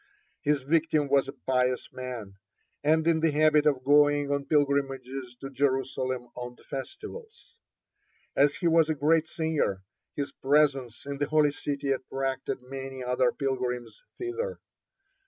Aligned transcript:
(38) 0.45 0.51
His 0.51 0.61
victim 0.63 1.07
was 1.09 1.27
a 1.27 1.31
pious 1.33 1.89
man, 1.93 2.37
and 2.83 3.05
in 3.07 3.19
the 3.19 3.29
habit 3.29 3.67
of 3.67 3.83
going 3.83 4.31
on 4.31 4.45
pilgrimages 4.45 5.35
to 5.39 5.51
Jerusalem 5.51 6.29
on 6.35 6.55
the 6.55 6.63
festivals. 6.63 7.53
As 8.35 8.55
he 8.55 8.67
was 8.67 8.89
a 8.89 8.95
great 8.95 9.27
singer, 9.27 9.83
his 10.15 10.31
presence 10.31 11.05
in 11.05 11.19
the 11.19 11.27
Holy 11.29 11.51
City 11.51 11.91
attracted 11.91 12.63
many 12.63 13.03
other 13.03 13.31
pilgrims 13.31 14.01
thither. 14.17 14.59